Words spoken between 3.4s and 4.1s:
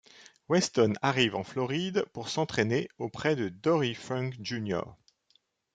Dory